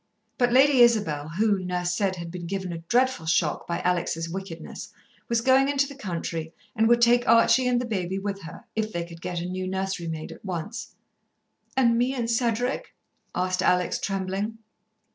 [0.39, 4.91] But Lady Isabel, who, Nurse said, had been given a dreadful shock by Alex' wickedness,
[5.29, 8.91] was going into the country, and would take Archie and the baby with her, if
[8.91, 10.95] they could get a new nursery maid at once.
[11.77, 12.95] "And me and Cedric?"
[13.35, 14.57] asked Alex, trembling.